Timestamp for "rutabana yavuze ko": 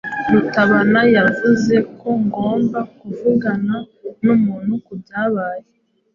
0.31-2.09